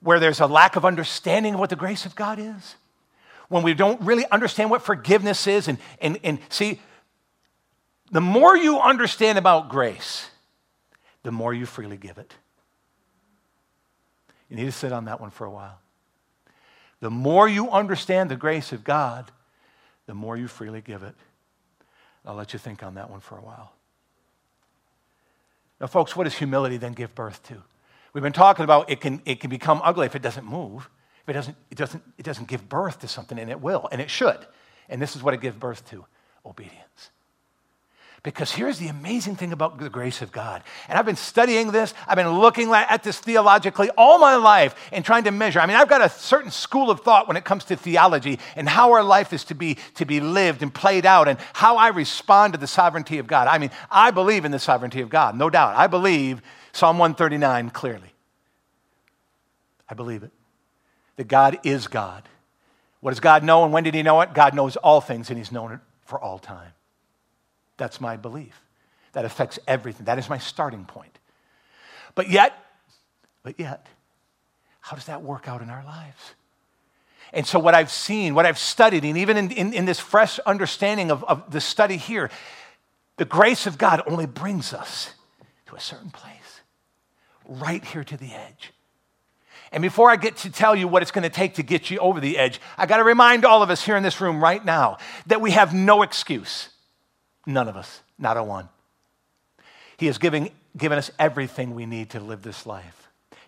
[0.00, 2.76] where there's a lack of understanding of what the grace of God is,
[3.50, 6.80] when we don't really understand what forgiveness is, and, and, and see,
[8.10, 10.30] the more you understand about grace,
[11.22, 12.32] the more you freely give it.
[14.48, 15.80] You need to sit on that one for a while.
[17.00, 19.30] The more you understand the grace of God,
[20.06, 21.14] the more you freely give it.
[22.24, 23.72] I'll let you think on that one for a while.
[25.82, 27.60] Now, folks, what does humility then give birth to?
[28.12, 30.88] We've been talking about it can, it can become ugly if it doesn't move.
[31.24, 34.00] If it doesn't, it, doesn't, it doesn't give birth to something, and it will, and
[34.00, 34.38] it should.
[34.88, 36.04] And this is what it gives birth to
[36.46, 37.10] obedience.
[38.24, 40.62] Because here's the amazing thing about the grace of God.
[40.88, 45.04] And I've been studying this, I've been looking at this theologically all my life and
[45.04, 45.58] trying to measure.
[45.58, 48.68] I mean, I've got a certain school of thought when it comes to theology and
[48.68, 51.88] how our life is to be, to be lived and played out and how I
[51.88, 53.48] respond to the sovereignty of God.
[53.48, 55.74] I mean, I believe in the sovereignty of God, no doubt.
[55.74, 58.14] I believe Psalm 139 clearly.
[59.88, 60.30] I believe it.
[61.16, 62.28] That God is God.
[63.00, 64.32] What does God know and when did He know it?
[64.32, 66.70] God knows all things and He's known it for all time.
[67.82, 68.62] That's my belief.
[69.10, 70.06] That affects everything.
[70.06, 71.18] That is my starting point.
[72.14, 72.56] But yet,
[73.42, 73.88] but yet,
[74.80, 76.34] how does that work out in our lives?
[77.32, 80.38] And so, what I've seen, what I've studied, and even in, in, in this fresh
[80.46, 82.30] understanding of, of the study here,
[83.16, 85.14] the grace of God only brings us
[85.66, 86.60] to a certain place,
[87.48, 88.72] right here to the edge.
[89.72, 91.98] And before I get to tell you what it's going to take to get you
[91.98, 94.64] over the edge, I got to remind all of us here in this room right
[94.64, 96.68] now that we have no excuse.
[97.46, 98.68] None of us, not a one.
[99.96, 103.02] He has given, given us everything we need to live this life.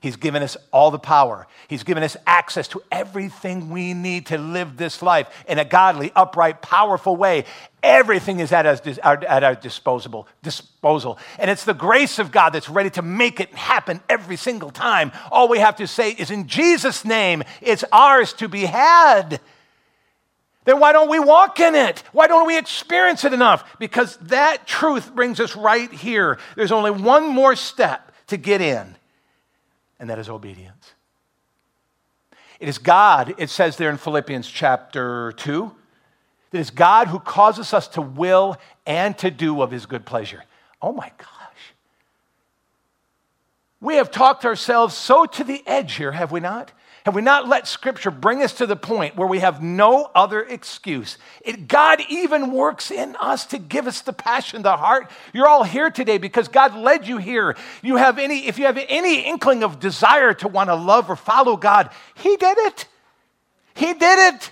[0.05, 1.47] He's given us all the power.
[1.67, 6.13] He's given us access to everything we need to live this life in a godly,
[6.15, 7.47] upright, powerful way.
[7.83, 11.19] Everything is at our, at our disposable, disposal.
[11.39, 15.11] And it's the grace of God that's ready to make it happen every single time.
[15.33, 19.41] All we have to say is, in Jesus' name, it's ours to be had.
[20.65, 22.03] Then why don't we walk in it?
[22.13, 23.79] Why don't we experience it enough?
[23.79, 26.39] Because that truth brings us right here.
[26.57, 28.97] There's only one more step to get in,
[29.99, 30.93] and that is obedience.
[32.61, 35.71] It is God, it says there in Philippians chapter 2,
[36.51, 40.45] that it's God who causes us to will and to do of his good pleasure.
[40.81, 41.29] Oh my gosh.
[43.81, 46.73] We have talked ourselves so to the edge here, have we not?
[47.05, 50.43] Have we not let Scripture bring us to the point where we have no other
[50.43, 51.19] excuse?
[51.43, 55.11] It, God even works in us to give us the passion, the heart.
[55.35, 57.57] You're all here today because God led you here.
[57.83, 61.17] You have any, if you have any inkling of desire to want to love or
[61.17, 62.89] follow God, He did it.
[63.75, 64.51] He did it.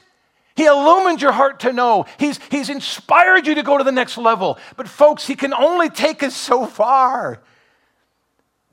[0.55, 2.05] He illumined your heart to know.
[2.18, 4.59] He's, he's inspired you to go to the next level.
[4.76, 7.41] But, folks, He can only take us so far.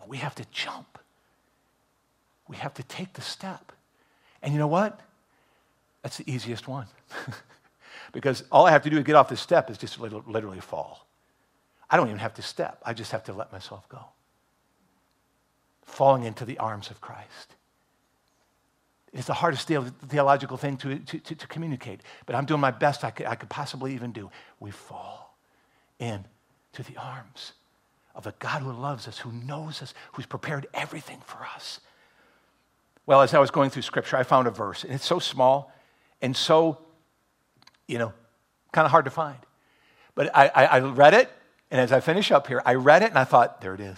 [0.06, 0.90] We have to jump
[2.50, 3.72] we have to take the step.
[4.42, 5.00] And you know what?
[6.02, 6.88] That's the easiest one.
[8.12, 11.08] because all I have to do to get off the step is just literally fall.
[11.90, 14.06] I don't even have to step, I just have to let myself go.
[15.84, 17.56] Falling into the arms of Christ.
[19.12, 23.04] It's the hardest theological thing to, to, to, to communicate, but I'm doing my best
[23.04, 24.30] I could, I could possibly even do.
[24.60, 25.36] We fall
[25.98, 27.54] into the arms
[28.14, 31.80] of a God who loves us, who knows us, who's prepared everything for us.
[33.10, 35.74] Well, as I was going through scripture, I found a verse, and it's so small
[36.22, 36.78] and so,
[37.88, 38.14] you know,
[38.72, 39.40] kind of hard to find.
[40.14, 41.28] But I, I, I read it,
[41.72, 43.98] and as I finish up here, I read it and I thought, there it is.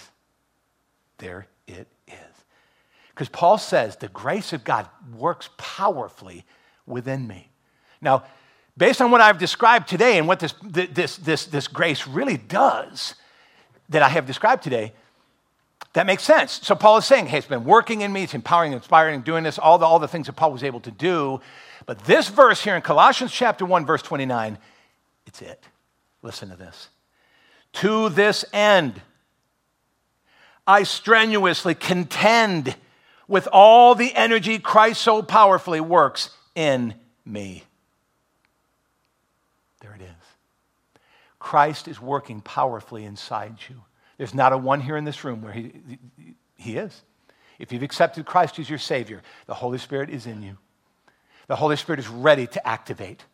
[1.18, 2.45] There it is.
[3.09, 6.45] Because Paul says the grace of God works powerfully
[6.86, 7.49] within me.
[7.99, 8.24] Now,
[8.78, 13.16] based on what I've described today and what this, this, this, this grace really does
[13.89, 14.93] that I have described today,
[15.94, 16.60] that makes sense.
[16.64, 19.60] So Paul is saying, hey, it's been working in me, it's empowering, inspiring, doing this,
[19.60, 21.42] all the, all the things that Paul was able to do.
[21.86, 24.58] But this verse here in Colossians chapter 1, verse 29,
[25.26, 25.64] it's it.
[26.22, 26.89] Listen to this.
[27.74, 29.02] To this end,
[30.66, 32.76] I strenuously contend
[33.28, 36.94] with all the energy Christ so powerfully works in
[37.26, 37.64] me.
[39.82, 41.02] There it is.
[41.39, 43.82] Christ is working powerfully inside you.
[44.22, 45.72] There's not a one here in this room where he,
[46.55, 47.01] he is.
[47.57, 50.59] If you've accepted Christ as your Savior, the Holy Spirit is in you.
[51.47, 53.26] The Holy Spirit is ready to activate.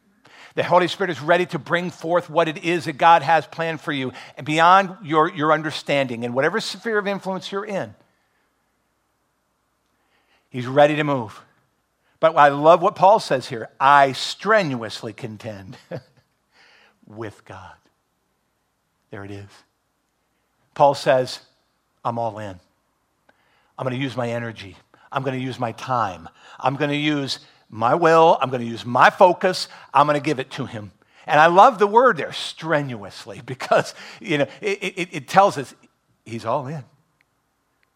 [0.55, 3.81] The Holy Spirit is ready to bring forth what it is that God has planned
[3.81, 7.93] for you and beyond your, your understanding and whatever sphere of influence you're in.
[10.49, 11.41] He's ready to move.
[12.21, 15.75] But I love what Paul says here I strenuously contend
[17.05, 17.75] with God.
[19.11, 19.49] There it is.
[20.77, 21.39] Paul says,
[22.05, 22.59] I'm all in.
[23.79, 24.77] I'm going to use my energy.
[25.11, 26.29] I'm going to use my time.
[26.59, 30.23] I'm going to use my will, I'm going to use my focus, I'm going to
[30.23, 30.91] give it to him.
[31.25, 35.73] And I love the word there, strenuously, because you know, it, it, it tells us
[36.25, 36.83] he's all in.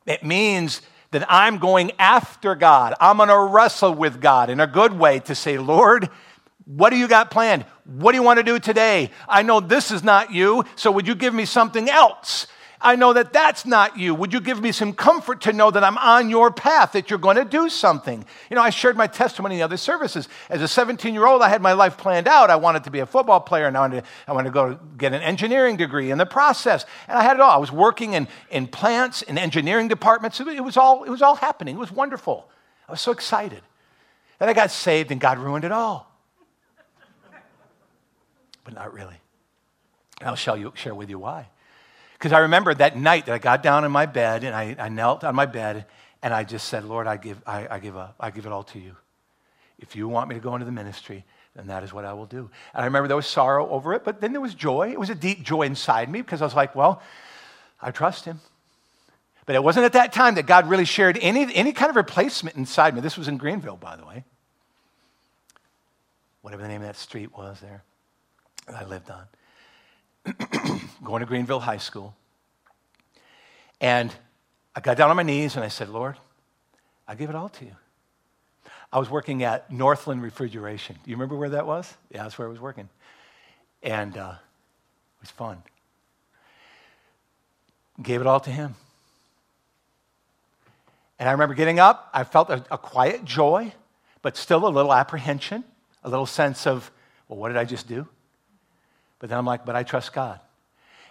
[0.08, 2.96] It means that I'm going after God.
[3.00, 6.10] I'm going to wrestle with God in a good way to say, Lord,
[6.66, 7.64] what do you got planned?
[7.86, 9.12] What do you want to do today?
[9.30, 12.48] I know this is not you, so would you give me something else?
[12.84, 14.16] I know that that's not you.
[14.16, 17.20] Would you give me some comfort to know that I'm on your path, that you're
[17.20, 18.26] going to do something?
[18.50, 20.28] You know, I shared my testimony in the other services.
[20.50, 22.50] As a 17 year old, I had my life planned out.
[22.50, 24.80] I wanted to be a football player, and I wanted to, I wanted to go
[24.98, 26.86] get an engineering degree in the process.
[27.08, 27.52] And I had it all.
[27.52, 30.40] I was working in, in plants, in engineering departments.
[30.40, 31.76] It was, all, it was all happening.
[31.76, 32.50] It was wonderful.
[32.90, 33.62] I was so excited.
[34.40, 36.12] Then I got saved, and God ruined it all.
[38.64, 39.20] But not really.
[40.20, 41.48] And I'll show you, share with you why.
[42.22, 44.90] Because I remember that night that I got down in my bed and I, I
[44.90, 45.88] knelt on my bed
[46.22, 48.14] and I just said, Lord, I give, I, I, give up.
[48.20, 48.96] I give it all to you.
[49.80, 52.28] If you want me to go into the ministry, then that is what I will
[52.28, 52.52] do.
[52.76, 54.92] And I remember there was sorrow over it, but then there was joy.
[54.92, 57.02] It was a deep joy inside me because I was like, well,
[57.82, 58.40] I trust him.
[59.48, 62.56] But it wasn't at that time that God really shared any, any kind of replacement
[62.56, 63.02] inside me.
[63.02, 64.26] This was in Greenville, by the way.
[66.44, 67.82] Whatever the name of that street was there
[68.68, 69.24] that I lived on.
[71.04, 72.16] going to Greenville High School.
[73.80, 74.14] And
[74.76, 76.18] I got down on my knees and I said, Lord,
[77.08, 77.76] I give it all to you.
[78.94, 80.98] I was working at Northland Refrigeration.
[81.04, 81.94] Do you remember where that was?
[82.12, 82.90] Yeah, that's where I was working.
[83.82, 85.64] And uh, it was fun.
[88.02, 88.76] Gave it all to him.
[91.20, 92.10] And I remember getting up.
[92.14, 93.74] I felt a, a quiet joy,
[94.22, 95.64] but still a little apprehension,
[96.04, 96.92] a little sense of,
[97.28, 98.08] well, what did I just do?
[99.22, 100.42] But then I'm like, but I trust God.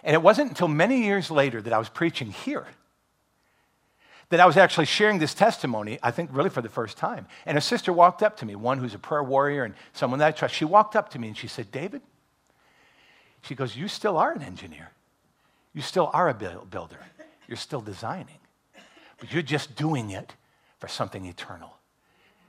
[0.03, 2.67] And it wasn't until many years later that I was preaching here
[4.31, 7.27] that I was actually sharing this testimony, I think really for the first time.
[7.45, 10.27] And a sister walked up to me, one who's a prayer warrior and someone that
[10.27, 10.55] I trust.
[10.55, 12.01] She walked up to me and she said, David,
[13.41, 14.91] she goes, You still are an engineer.
[15.73, 16.99] You still are a builder.
[17.47, 18.39] You're still designing.
[19.19, 20.33] But you're just doing it
[20.79, 21.77] for something eternal.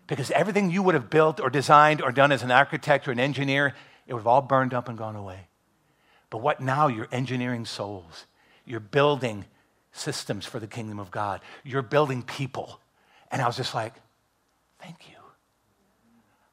[0.06, 3.20] Because everything you would have built or designed or done as an architect or an
[3.20, 3.74] engineer,
[4.06, 5.48] it would have all burned up and gone away.
[6.32, 6.86] But what now?
[6.86, 8.24] You're engineering souls.
[8.64, 9.44] You're building
[9.92, 11.42] systems for the kingdom of God.
[11.62, 12.80] You're building people.
[13.30, 13.92] And I was just like,
[14.80, 15.16] thank you.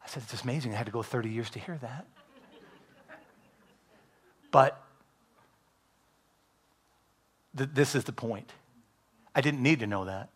[0.04, 0.74] I said, it's amazing.
[0.74, 2.06] I had to go 30 years to hear that.
[4.52, 4.84] But
[7.58, 8.52] th- this is the point.
[9.34, 10.28] I didn't need to know that.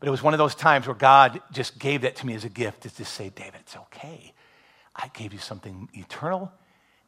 [0.00, 2.44] But it was one of those times where God just gave that to me as
[2.44, 4.32] a gift to just say, David, it's okay.
[4.96, 6.50] I gave you something eternal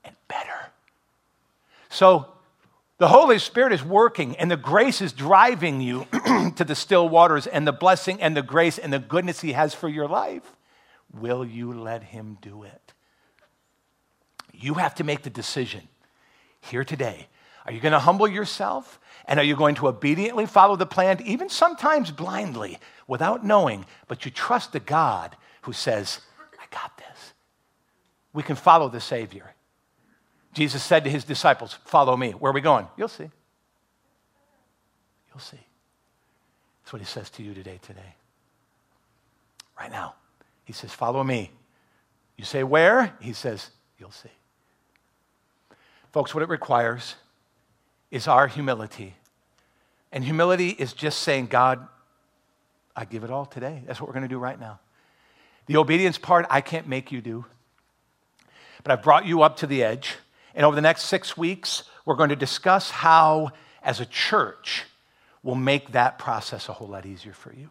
[0.05, 0.71] and better.
[1.93, 2.27] So
[2.99, 6.07] the Holy Spirit is working, and the grace is driving you
[6.57, 9.75] to the still waters, and the blessing and the grace and the goodness He has
[9.75, 10.57] for your life
[11.13, 12.93] Will you let him do it?
[14.53, 15.89] You have to make the decision
[16.61, 17.29] here today.
[17.67, 18.99] Are you going to humble yourself?
[19.27, 24.25] And are you going to obediently follow the plan, even sometimes blindly, without knowing, but
[24.25, 26.21] you trust the God who says,
[26.59, 27.35] I got this?
[28.33, 29.55] We can follow the Savior.
[30.53, 32.33] Jesus said to his disciples, Follow me.
[32.33, 32.87] Where are we going?
[32.97, 33.31] You'll see.
[35.31, 35.61] You'll see.
[36.83, 38.15] That's what he says to you today, today.
[39.79, 40.15] Right now.
[40.65, 41.51] He says, Follow me.
[42.37, 43.17] You say, Where?
[43.21, 44.31] He says, You'll see.
[46.13, 47.15] Folks, what it requires
[48.11, 49.15] is our humility.
[50.13, 51.89] And humility is just saying, God,
[52.95, 53.83] I give it all today.
[53.87, 54.79] That's what we're going to do right now.
[55.67, 57.47] The obedience part, I can't make you do.
[58.85, 60.17] But I've brought you up to the edge.
[60.55, 64.85] And over the next six weeks, we're going to discuss how, as a church,
[65.43, 67.71] we'll make that process a whole lot easier for you.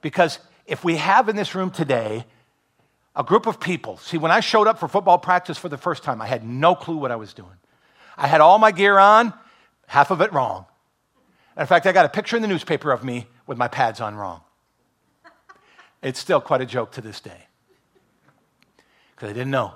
[0.00, 2.24] Because if we have in this room today
[3.14, 6.02] a group of people, see, when I showed up for football practice for the first
[6.02, 7.56] time, I had no clue what I was doing.
[8.16, 9.32] I had all my gear on,
[9.86, 10.66] half of it wrong.
[11.56, 14.14] In fact, I got a picture in the newspaper of me with my pads on
[14.14, 14.40] wrong.
[16.02, 17.46] It's still quite a joke to this day
[19.14, 19.74] because I didn't know.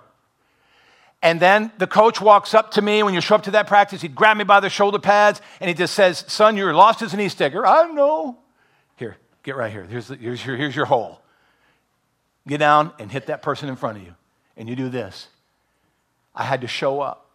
[1.22, 4.02] And then the coach walks up to me when you show up to that practice.
[4.02, 7.14] He'd grab me by the shoulder pads and he just says, Son, you're lost as
[7.14, 7.66] an East egger.
[7.66, 8.38] I know.
[8.96, 9.84] Here, get right here.
[9.84, 11.20] Here's, the, here's, your, here's your hole.
[12.46, 14.14] Get down and hit that person in front of you.
[14.56, 15.28] And you do this.
[16.34, 17.30] I had to show up.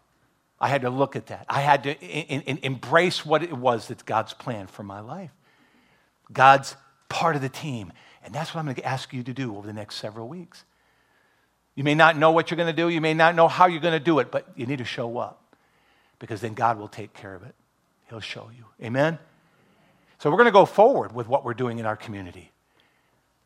[0.60, 1.46] I had to look at that.
[1.50, 5.32] I had to in, in, embrace what it was that's God's plan for my life.
[6.32, 6.76] God's
[7.10, 7.92] part of the team.
[8.24, 10.64] And that's what I'm going to ask you to do over the next several weeks.
[11.82, 13.82] You may not know what you're going to do, you may not know how you're
[13.82, 15.42] going to do it, but you need to show up
[16.20, 17.56] because then God will take care of it.
[18.08, 18.66] He'll show you.
[18.86, 19.18] Amen?
[20.20, 22.52] So we're going to go forward with what we're doing in our community.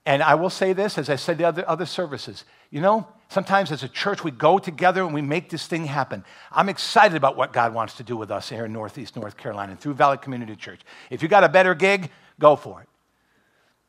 [0.06, 3.72] And I will say this, as I said the other, other services, you know, sometimes
[3.72, 6.26] as a church we go together and we make this thing happen.
[6.52, 9.78] I'm excited about what God wants to do with us here in Northeast North Carolina
[9.78, 10.82] through Valley Community Church.
[11.10, 12.90] If you got a better gig, go for it.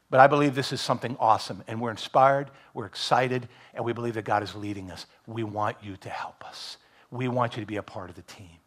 [0.09, 4.15] But I believe this is something awesome, and we're inspired, we're excited, and we believe
[4.15, 5.07] that God is leading us.
[5.27, 6.77] We want you to help us.
[7.11, 8.59] We want you to be a part of the team.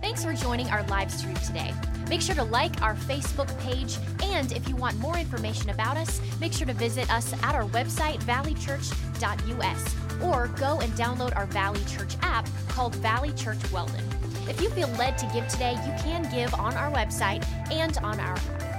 [0.00, 1.74] Thanks for joining our live stream today.
[2.08, 6.22] Make sure to like our Facebook page, and if you want more information about us,
[6.40, 11.84] make sure to visit us at our website, valleychurch.us, or go and download our Valley
[11.84, 14.04] Church app called Valley Church Weldon.
[14.48, 18.18] If you feel led to give today, you can give on our website and on
[18.20, 18.69] our app.